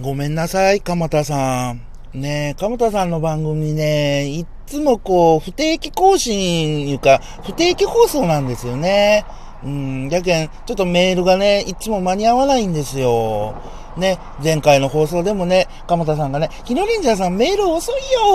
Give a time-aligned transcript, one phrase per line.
[0.00, 1.80] ごめんなさい、鎌田さん。
[2.14, 9.24] ねえ、鎌田さんの番組ね、いつもこう、不定期更新いうか、不定期放送なんですよね。
[9.64, 13.56] うん、やけん、ちょっとメールがね、いつも間に合わないんですよ。
[13.96, 17.94] ね、前回の放送でもね、鎌田さんがね、日野レンジャーさんメール遅い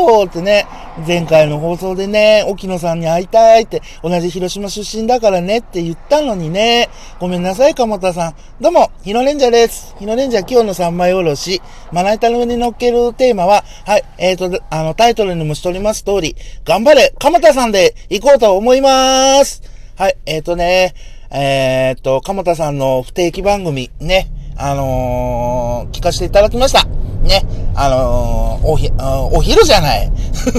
[0.10, 0.68] よーってね、
[1.08, 6.90] 前回の放送でね、沖野さんに会いたいって、同じ広島出身だからねって言ったのにね、
[7.20, 8.36] ごめんなさい、鎌田さん。
[8.62, 9.96] どうも、日野レンジャーです。
[9.98, 11.62] 日野レンジャー今日の三枚おろし、
[11.92, 19.64] まな板の上に乗っけるテーマは、はい、えっ、ー、と、あの、タイトルにもしております通り、頑張れ、鎌田さんで行こうと思います。
[19.96, 20.94] はい、えっ、ー、とね、
[21.32, 27.03] えっ、ー、と、鎌田さんの不定期番組、ね、あのー、聞かせていただきました。
[27.24, 27.46] ね。
[27.76, 30.12] あのー、おひ、お昼じゃない。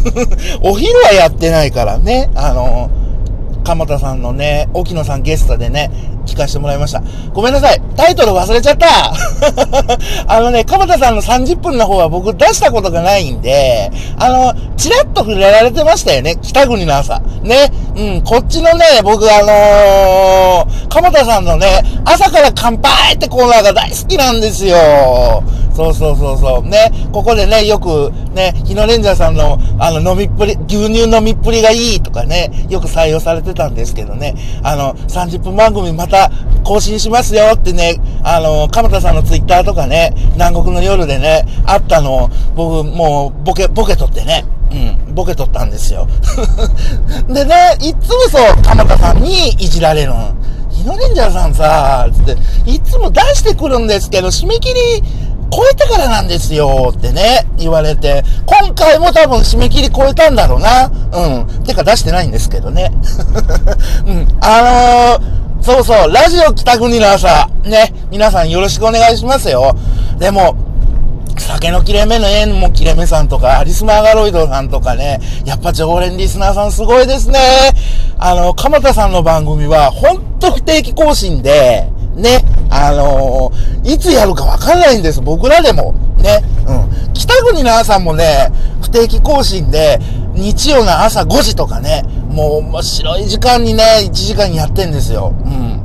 [0.63, 2.31] お昼はやってないからね。
[2.35, 5.91] あのー、鎌田さんのね、沖野さんゲストでね、
[6.25, 7.03] 聞かせてもらいました。
[7.33, 7.81] ごめんなさい。
[7.97, 9.13] タイトル忘れちゃった。
[10.27, 16.37] あのね、鎌田さんの30分の方は僕出したことがないんで、あの、ちらっと触れられてましたよね。
[16.43, 17.21] 北国の朝。
[17.43, 17.71] ね。
[17.97, 24.77] うん、こっちのね、僕あのー、鎌田さんのね、朝から乾杯ってコーナーが大好きなんですよ。
[25.75, 26.69] そうそうそうそう。
[26.69, 26.91] ね。
[27.13, 34.35] ここでね、よくね、日野レンジャーさんのあの飲みっぷり、牛乳飲みっぷりがいいとかね、よく採用されてたんですけどね。
[34.63, 36.31] あの、30分番組またた
[36.65, 46.09] 更新しますよってね、あの、鎌田さんのツイッターとかね、南国の夜でね、あったのを、僕もうボケ、ボケ取ってね、うん、ボケ取ったんですよ。
[47.29, 50.33] でね、いっつもそう、鎌田さんにいじられるの。
[50.71, 52.37] 日野レンジャーさんさ、つって、
[52.71, 55.03] いつも出してくるんですけど、締め切り、
[55.53, 60.91] 超えてからなんですよってね、言われて、今回も多分締め切り超えたんだろうな。
[61.13, 61.65] うん。
[61.65, 62.91] てか出してないんですけどね。
[64.07, 64.39] うん。
[64.41, 69.75] あのーそうそう、ラジオ北国の朝、ね、皆さんよろしくお願いしますよ。
[70.19, 70.55] でも、
[71.39, 77.39] 酒の切れ目の縁も切れ目さんとか、アリスマーガロイドさんとかね、やっぱ常連リスナーさんすごいですね。
[78.19, 85.95] あの、鎌田さんの番組は、ほんと不定期更新で、ね、あのー、いつやるかわかんないんです、僕らでも。
[86.19, 87.15] ね、うん。
[87.15, 88.53] 北国の朝もね、
[88.83, 89.99] 不定期更新で、
[90.35, 92.03] 日曜の朝5時とかね、
[92.35, 95.33] もう面白い時間にね、1時間やってんですよ。
[95.45, 95.81] うん。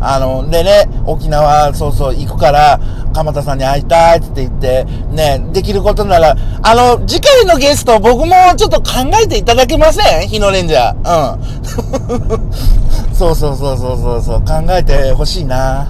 [0.00, 2.78] あの、でね、沖縄、そうそう、行くから、
[3.14, 10.28] 鎌田さんに会いたいって言って、ね、できることなら、あの、次回のゲスト、僕もちょっと考えていただけません？
[10.28, 11.36] 日のレンジャー。
[11.36, 12.44] うん。
[13.14, 15.86] そうそうそうそうそうそう、考えてほしいな。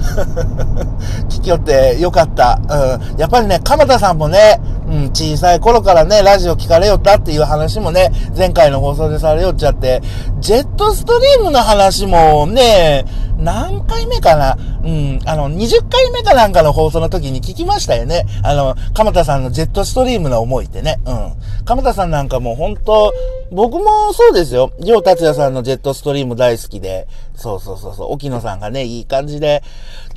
[1.31, 2.61] 聞きよってよかった。
[2.69, 3.19] うん。
[3.19, 4.61] やっぱりね、鎌田さんもね、
[4.95, 10.01] うん、小さい頃からね、ラジオ聞かれよったっていう話もね、前回の放送でされよっちゃって、
[10.39, 13.05] ジェットストリームの話もね、
[13.37, 14.57] 何回目かな？
[14.85, 18.27] うん、あの、20回目かなんかの放送の時に聞きましたよね。
[18.45, 21.01] あの、鎌田さんのジェットストリームの思いってね。
[21.05, 21.33] うん。
[21.65, 23.13] 鎌田さんなんかもう本当
[23.51, 24.73] 僕もそうですよ。
[24.81, 27.07] りょう達也さんのジェットストリーム大好きで。
[27.35, 28.13] そうそうそうそう。
[28.13, 29.63] 沖野さんがね、いい感じで。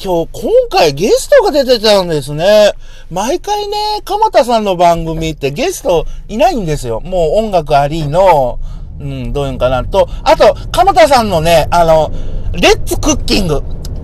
[0.04, 2.74] 今日、今回ゲストが出てたんですね。
[3.12, 7.02] 毎回ね、鎌田さんの番組ってゲストいないんですよ。
[7.02, 8.60] もう音楽ありの、
[9.00, 10.08] うん、どういうんかなと。
[10.24, 12.12] あと、鎌田さんのね、あの、
[12.54, 13.62] レッツクッキング。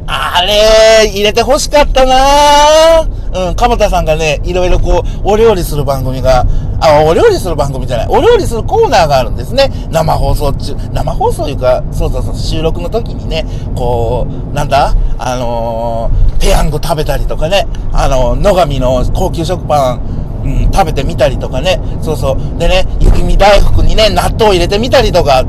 [0.08, 6.46] あれ、入れて欲しかったなうん、鎌田さんがね、いろいろこう、お料理する番組が、
[6.80, 9.72] あ、お料理する番組じゃない、お料理するコーナーがあるんですね。
[9.92, 22.60] 生放送中、生放送いうか、そうそうそう、収録の時にね、こう、なんだあのー、ペヤング食べたりとかね、あの、野上の高級食パン、うん、食べてみたりとかね、そうそう。
[22.60, 25.44] でね、雪見大福にね、納豆入れてみたりとか、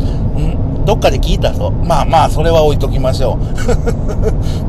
[0.84, 1.70] どっかで聞いたぞ。
[1.70, 3.38] まあまあ、それは置いときましょ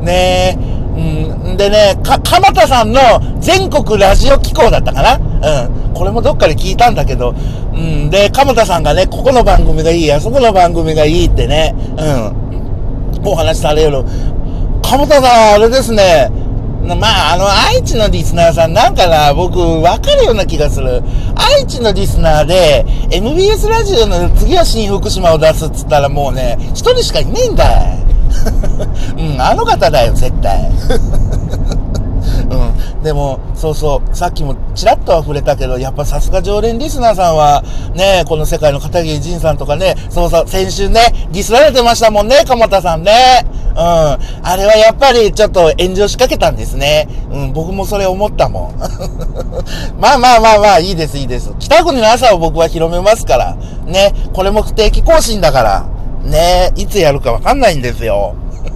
[0.00, 0.04] う。
[0.04, 0.58] ねえ。
[0.96, 1.56] うん。
[1.56, 3.00] でね、か、鎌田さんの
[3.38, 5.16] 全国ラジオ機構だったかな？
[5.16, 5.94] うん。
[5.94, 7.34] これもどっかで聞いたんだけど。
[7.74, 8.10] うん。
[8.10, 11.74] で、鎌田さんがね、ここの番組がいい、あそこの番組がいいってね。
[11.98, 13.30] うん。
[13.30, 14.04] お話しされる。
[14.82, 16.30] 鎌田さん、あれですね。
[16.94, 21.02] まあ、あの、愛知のリスナーさんなんかな、僕、わかるような気がする。
[21.34, 27.64] 愛知のリスナーで、MBS ラジオの次は新福島を出すっつったらもうね、一人しかいねえんだ。
[29.18, 30.70] うん、あの方だよ、絶対。
[32.50, 33.02] うん。
[33.02, 37.62] でも、そうそう、さっきもちらっとは触れたけど、やっぱさすが常連リスナーさんは、
[37.94, 41.00] ね、この世界の片桐仁さんとかね、そうそう、先週ね、
[41.32, 43.12] ディスられてましたもんね、鎌田さんね。
[43.70, 43.78] うん。
[43.78, 44.18] あ
[44.56, 47.08] れはやっぱりちょっと炎上しかけたんですね。
[47.30, 48.78] うん、僕もそれ思ったもん。
[50.00, 51.52] まあまあまあまあ、いいです、いいです。
[51.58, 53.56] 北国の朝を僕は広めますから。
[53.86, 55.86] ね、これも不定期更新だから。
[56.22, 58.34] ね、いつやるかわかんないんですよ。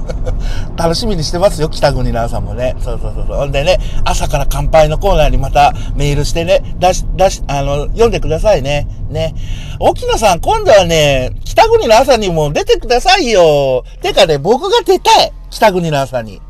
[0.76, 2.76] 楽しみにしてますよ、北国の朝もね。
[2.81, 3.37] そうそうそうそう。
[3.37, 8.87] ほんでね、朝から乾杯のコーナーにまたメールしてね、出し、出し、あの、読んでくださいね。
[9.11, 9.35] ね。
[9.79, 13.85] 沖野さん、今度はね、北国の朝にも出てくださいよ。
[14.02, 15.32] てかね、僕が出たい。
[15.50, 16.41] 北国の朝に。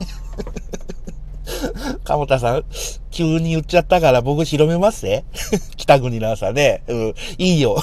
[2.04, 2.64] かもたさん、
[3.10, 5.24] 急に言っちゃったから僕広めますね。
[5.76, 6.82] 北国の朝ね。
[6.86, 7.76] うん、いいよ。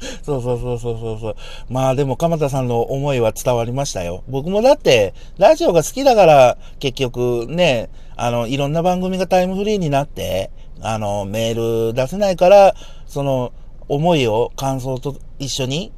[0.22, 1.36] そうそうそうそうそうそう。
[1.68, 4.22] まあでも、鎌田さんの思いは伝わりましたよ。
[4.28, 10.50] 僕もだって、ラジオが好きだから、結局ね、あの、いろんな番組がタイムフリーになって、
[10.80, 12.74] あの、メール出せないから、
[13.06, 13.52] その、
[13.88, 15.92] 思いを、感想と一緒に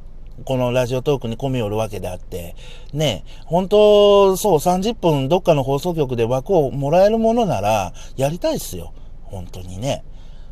[0.44, 2.56] このラジオトークに込みおるわけであって、
[2.92, 8.92] ね、本当、そう、30分どっかの放送局で枠をもらえるものなら、やりたいっすよ。
[9.22, 10.04] 本当にね。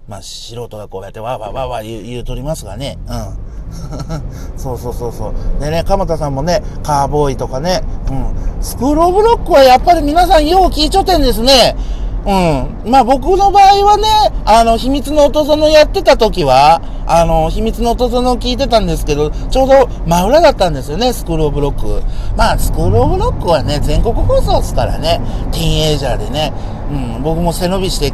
[0.08, 2.98] まあ、素人がこうやってわーわーわーわー言う言うとりますがね。
[3.08, 3.52] うん。
[4.58, 5.60] そうそうそうそう。
[5.60, 8.34] でね、鎌田さんもね、カーボーイとかね、うん。
[8.60, 11.76] スクールオブロックはやっぱり皆さんよう聞いちょってんですね。
[12.24, 12.90] うん。
[12.90, 14.08] まあ僕の場合はね、
[14.44, 22.02] あの、秘密の音園やってた時は、あの、秘密の音園を聞いてたんですけど、ちょうど真裏だったんですよね、 SCHOOL OF LOCK。
[22.36, 25.20] まあ、 SCHOOL OF LOCK はね、全国放送ですからね、
[25.50, 26.52] ティーンエイジャーでね、
[26.90, 28.11] うん、僕も背伸びして、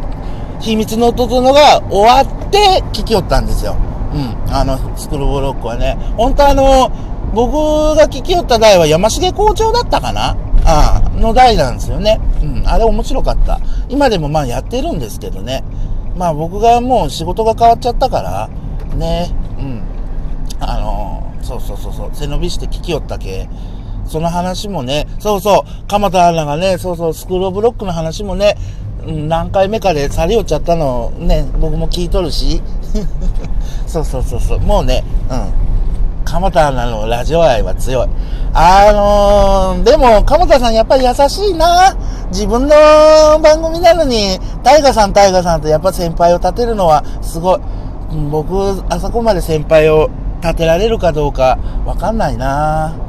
[0.61, 3.77] 秘密の音園が終わって聞きよったんですよ。
[4.13, 5.97] うん、あの、スクールブロックはね。
[6.17, 6.91] 本当あの、
[7.35, 10.37] 僕が聞きよった代は山重校長だったかな？
[10.65, 12.21] ああ、の代なんですよね。
[12.43, 13.61] うん、あれ面白かった。
[13.89, 15.63] 今でもまあやってるんですけどね。
[16.17, 18.49] まあ僕がもう仕事が変わっちゃったから、
[18.97, 19.83] ね、うん。
[20.61, 23.49] あの、そうそうそうそう、背伸びして聞きよったけ。
[24.07, 28.57] その話もね、そうそう、鎌田アナがね、そうそう、スクローブロックの話もね、
[29.09, 32.63] 何回目かで去りよっちゃったのね、僕も聞いとるし。
[33.87, 35.69] そうそうそうそう、もうね、うん。
[36.25, 38.09] 鎌田アナのラジオ愛は強い。
[38.53, 41.97] あのー、でも、鎌田さんやっぱり優しいな。
[42.31, 42.75] 自分の
[43.41, 47.61] 番組なのに、タイガさん、タイガさんとやっぱ先輩を立てるのはすごい。
[48.31, 50.11] 僕、あそこまで先輩を
[50.43, 53.08] 立てられるかどうかわかんないな。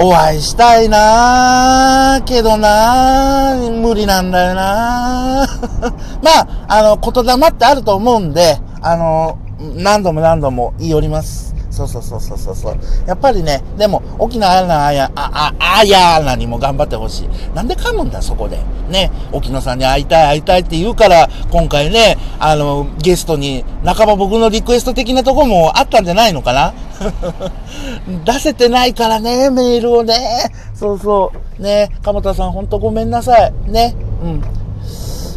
[0.00, 5.46] お会いしたいなけどな無理なんだよな
[6.22, 11.52] まあ、あの、言霊ってあると思うんで、あの、何度も何度も言い寄ります。
[11.86, 12.76] そうそうそうそうそう。
[13.06, 17.28] やっぱりね、でも、沖縄のあや、あ、あ、あやーなにも頑張ってほしい。
[17.54, 18.58] なんで噛むんだ、そこで。
[18.88, 26.74] ね、沖野さんに会いたい、会いたいって言うから、今回ね、あの、ゲストに、半ば僕のリクエスト的なとこもあったんじゃないのかな？
[28.24, 30.50] 出せてないからね、メールをね。
[30.74, 31.62] そうそう。
[31.62, 33.52] ね、鎌田さんほんとごめんなさい。
[33.66, 33.94] ね。
[34.22, 34.42] うん。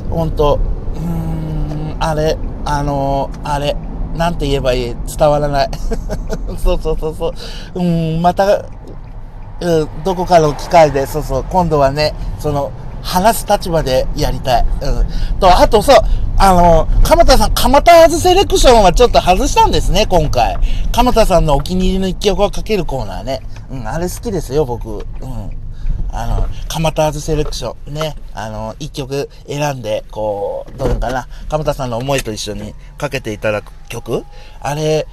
[0.10, 0.60] ほんと。
[0.96, 3.76] うーん、あれ、あのあれ。
[4.16, 4.96] なんて言えばいい？
[5.18, 5.70] 伝わらない。
[6.64, 7.34] そうそうそうそ
[7.76, 7.80] う。
[7.80, 8.46] うん、また、
[9.60, 12.72] うん、どこかの機会で、そうそう、今度はね、その、
[13.04, 14.66] 話す立場でやりたい。
[14.82, 15.40] うん。
[15.40, 15.96] と、あとそう、
[16.38, 20.58] あの、鎌田さん、鎌田ズセレクションはちょっと外したんですね、今回。
[20.92, 23.42] 鎌田さんのお気に入りの一曲をかけるコーナーね。
[23.72, 24.90] うん、あれ好きですよ、僕。
[24.90, 25.61] うん。
[26.12, 34.26] あの、蒲田ーズセレクション、ね、あの、一曲選んで、こう、どういうのかな、蒲田さんの思いと一緒にかけていただく曲
[34.60, 35.08] あれ、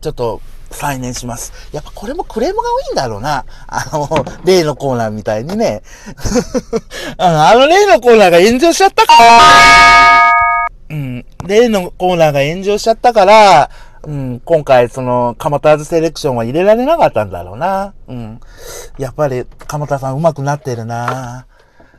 [0.00, 0.40] ちょっと、
[0.74, 1.52] 再燃します。
[1.72, 3.44] やっぱこれもクレームが多いんだろうな。
[3.68, 4.08] あの、
[4.44, 5.82] 例のコーナーみたいにね。
[7.16, 10.32] あの、例のコーナーが炎上しちゃったから、
[10.90, 13.70] うん、例のコーナーが炎上しちゃったから、
[14.06, 17.94] うん、今回、その、カモターズセレクションは入れられなかったんだろうな。
[18.06, 18.40] うん。
[18.98, 21.46] やっぱり、カモタさん上手くなってるな。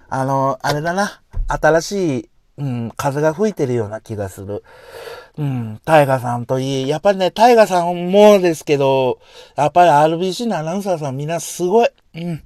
[0.10, 1.22] あの、あれだな。
[1.48, 4.64] 新しい、うん、風が吹いてるような気がする。
[5.38, 9.20] うん、タイガさんといい、やっぱりね、タイガさんもですけど、
[9.58, 11.90] やっぱり RBC のアナウンサーさんみんなすごい。
[12.16, 12.44] うん。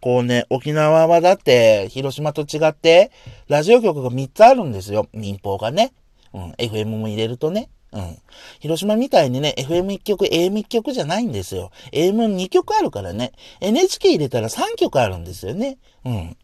[0.00, 3.12] こうね、沖縄はだって、広島と違って、
[3.48, 5.06] ラジオ局が3つあるんですよ。
[5.12, 5.92] 民放がね。
[6.34, 7.68] うん、FM も入れるとね。
[7.92, 8.18] うん。
[8.60, 11.70] 広島みたいにね、FM1 曲、AM1 曲じゃないんですよ。
[11.92, 13.32] AM2 曲あるからね。
[13.60, 15.78] NHK 入れたら3曲あるんですよね。
[16.04, 16.36] うん。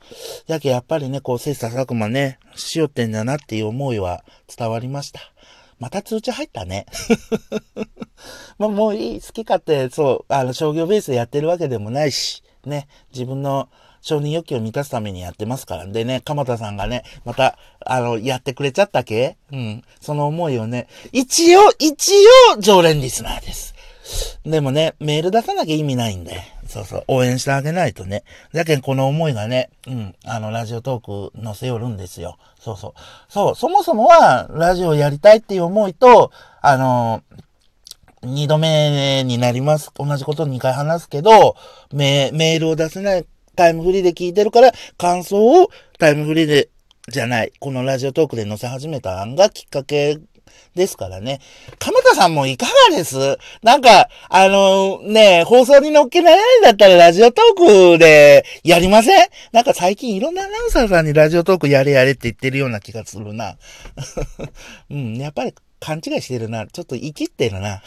[0.47, 4.25] やけやっぱりね、こう、切磋琢磨ね、しよってんだなっていう思いは
[4.55, 5.21] 伝わりました。
[5.79, 6.87] また通知入ったね。
[8.59, 13.69] まあもういい、好き勝手、そう、あの、商業ベースでやってるわけでもないし、ね、自分の
[14.01, 15.87] 承認欲求を満たすためにやってますから。
[15.87, 19.37] でね、鎌田さんがね、また、あの、やってくれちゃったけ？
[19.53, 19.83] うん。
[20.01, 22.13] その思いをね、一応、一
[22.55, 23.75] 応、常連リスナーです。
[24.45, 26.41] でもね、メール出さなきゃ意味ないんで。
[26.67, 28.25] そうそう、応援してあげないとね。
[28.53, 32.37] だけどこの思いがね、うん、あの、ラジオトーク載せよるんですよ。
[32.61, 32.93] そうそう。
[33.29, 37.23] そう、そもそもは、ラジオやりたいっていう思いと、あの、
[38.23, 39.93] 二度目になります。
[39.97, 41.57] 同じこと2回話すけど、
[41.93, 43.27] メメールを出せない
[43.59, 46.69] タイムフリーで聞いてるから、感想をタイムフリーで、
[47.09, 50.21] じゃない、このラジオトークで載せ始めた案がきっかけ
[50.77, 51.41] ですからね。
[51.81, 53.37] 鎌田さんもいかがです？
[53.65, 59.29] なんか、あのね、放送に乗っけられないんだったらラジオトークでやりません？
[59.51, 63.57] なんか最近いろんなアナウンサーさんにラジオトークやれやれって言ってるような気がするな。
[64.89, 66.67] うん、やっぱり勘違いしてるな。
[66.67, 67.83] ちょっと生きってるな。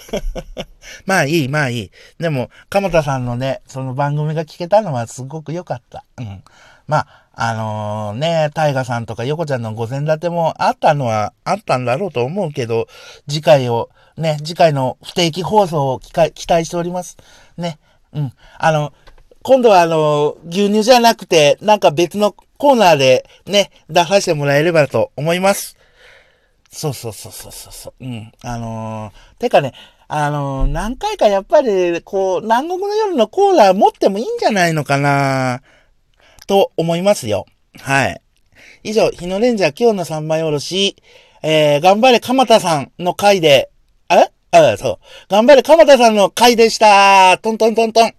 [1.06, 1.92] まあいい、まあいい。
[2.20, 6.06] でも、鎌田さんのね、その番組が聞けたのはすごく良かった。
[6.18, 6.44] うん。
[6.88, 12.88] まあ、あのー、ね、タイガさんとかヨコちゃんの御前立てもあったのはあったんだろうと思うけど、
[13.30, 17.18] 次回を、ね、次回の不定期放送を期待しております。
[17.58, 17.80] ね。
[18.14, 18.34] うん。
[18.58, 18.94] あの、
[19.44, 25.78] 今度はあの、牛乳じゃなくて、なんか別のコーナーでね、出させてもらえればと思います。
[26.72, 28.08] そうそうそうそうそうう。
[28.08, 28.32] ん。
[28.44, 29.74] あのー、てかね、
[30.08, 35.62] あのー、何回かやっぱり、こう、南国の夜のコーナー持ってもいいんじゃないのかな
[36.48, 37.46] と思いますよ。
[37.80, 38.22] はい。
[38.84, 40.96] 以上、日野レンジャー今日の三枚おろし、
[41.44, 43.70] えー、頑張れ鎌田さんの回で、
[44.54, 45.00] ああ、そう。
[45.30, 48.14] 頑張れ鎌田さんの回でしたトントントントン。